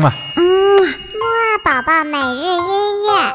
[0.00, 0.10] 嘛。
[0.36, 0.42] 嗯，
[0.82, 3.34] 木二宝宝每日音乐。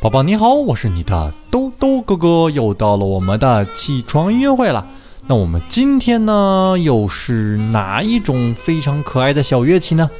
[0.00, 4.86] 宝宝你好，我是你的兜兜哥哥，又到了我们的起床音乐会了。
[5.30, 10.10] 那我们今天呢，又是哪一种非常可爱的小乐器呢？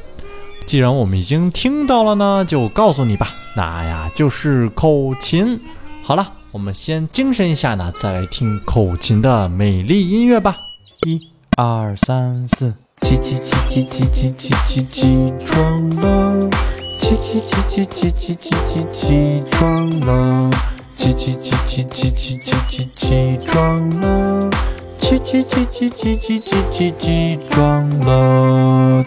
[0.67, 5.59] 既然我们已经听到了呢，就告诉你吧，那呀就是口琴。
[6.03, 10.55] 好了，我们先精神一下呢，再来听口琴的美丽音乐吧。
[11.07, 11.19] 一、
[11.57, 12.71] 二、三、四，
[13.01, 16.49] 起起起起起起起起起床了，
[16.99, 20.51] 起起起起起起起起起床了，
[20.95, 24.49] 起起起起起起起起起床了。
[25.09, 29.03] 起起起起起起起起起床了！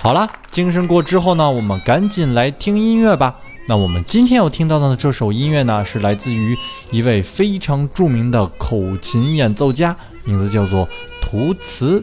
[0.00, 3.36] 好了，精神过之后呢，我们赶紧来听音乐吧。
[3.68, 6.58] 那我们今天要听到的这首音乐呢，是来自于
[6.90, 10.88] 一位非常著名的口琴演奏家，名字叫做
[11.22, 12.02] 图茨，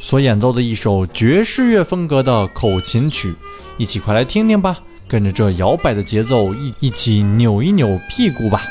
[0.00, 3.34] 所演奏的一首爵士乐风格的口琴曲。
[3.76, 4.78] 一起快来听听吧，
[5.08, 8.62] 跟着这摇摆的节奏，一一起扭一扭屁股吧。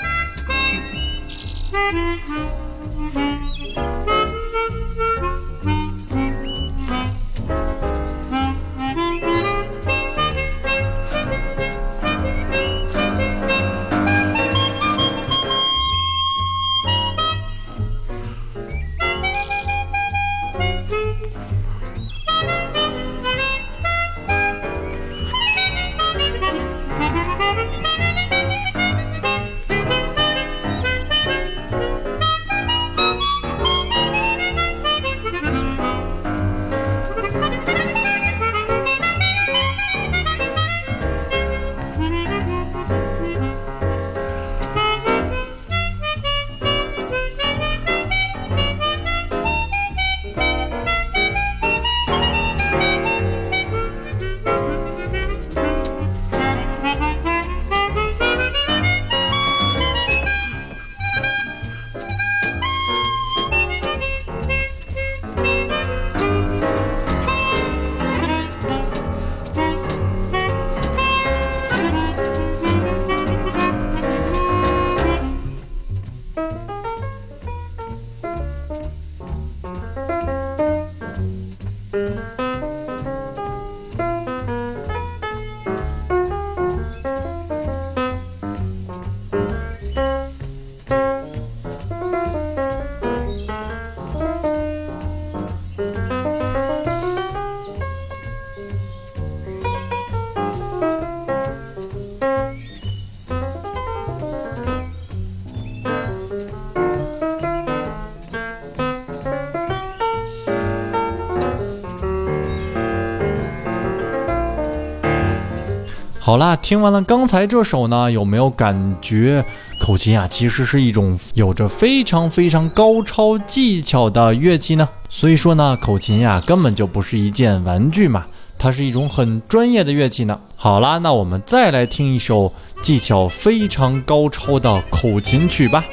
[116.29, 119.43] 好啦，听完了刚才这首呢，有没有感觉
[119.79, 124.87] 口琴啊，其实是一种有着非常非常高超技巧的乐器呢？
[125.09, 128.27] 所以说呢，口琴呀，根本就不是一件玩具嘛，
[128.59, 130.39] 它是一种很专业的乐器呢。
[130.55, 132.53] 好啦，那我们再来听一首
[132.83, 135.83] 技巧非常高超的口琴曲吧。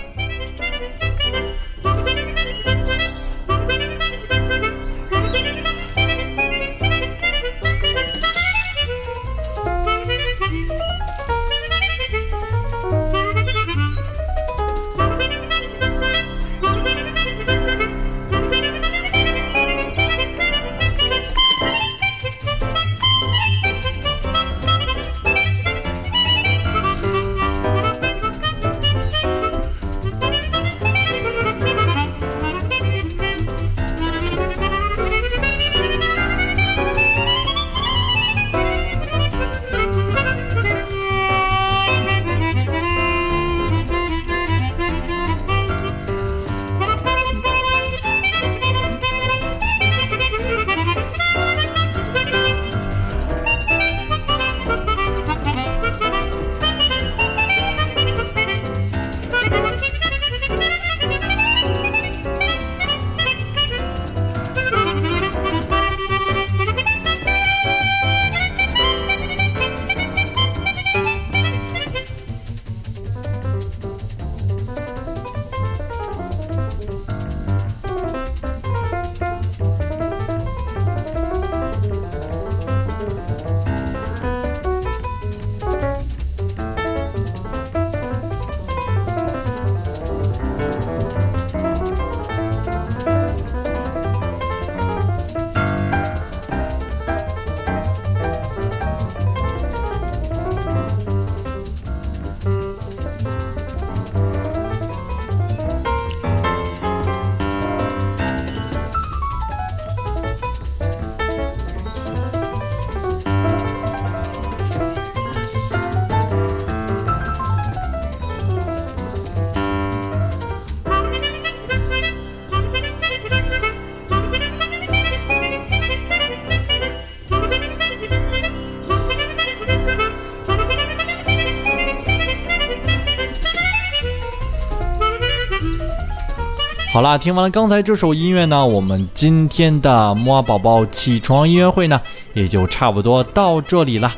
[136.97, 142.01] 好啦，听完了刚才这首音乐呢，我们今天的木啊宝宝起床音乐会呢，
[142.33, 144.11] 也就差不多到这里了。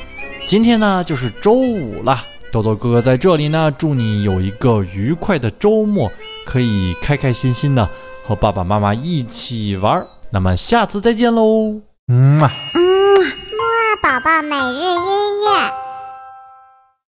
[0.47, 2.17] 今天呢就是周五了，
[2.53, 6.09] 豆豆哥哥在这里呢，祝你有一个愉快的周末，
[6.47, 7.91] 可以开开心心的
[8.25, 10.07] 和爸爸妈妈一起玩。
[10.31, 11.81] 那么下次再见喽。
[12.07, 12.49] 嗯啊。
[12.77, 15.88] 嗯，木啊宝宝每日音乐。